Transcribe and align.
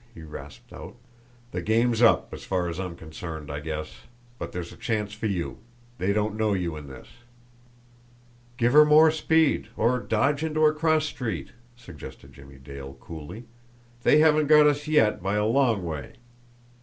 he 0.15 0.23
rasped 0.23 0.73
out. 0.73 0.95
"The 1.51 1.61
game's 1.61 2.01
up, 2.01 2.33
as 2.33 2.43
far 2.43 2.67
as 2.67 2.79
I 2.79 2.85
am 2.85 2.95
concerned, 2.95 3.51
I 3.51 3.59
guess! 3.59 3.97
But 4.39 4.51
there's 4.51 4.73
a 4.73 4.75
chance 4.75 5.13
for 5.13 5.27
you. 5.27 5.59
They 5.99 6.11
don't 6.11 6.35
know 6.35 6.53
you 6.53 6.75
in 6.75 6.87
this." 6.87 7.05
"Give 8.57 8.73
her 8.73 8.83
more 8.83 9.11
speed 9.11 9.67
or 9.77 9.99
dodge 9.99 10.43
into 10.43 10.65
a 10.65 10.73
cross 10.73 11.05
street!" 11.05 11.49
suggested 11.77 12.33
Jimmie 12.33 12.55
Dale 12.57 12.97
coolly. 12.99 13.45
"They 14.01 14.17
haven't 14.17 14.47
got 14.47 14.65
us 14.65 14.87
yet, 14.87 15.21
by 15.21 15.35
a 15.35 15.45
long 15.45 15.85
way!" 15.85 16.13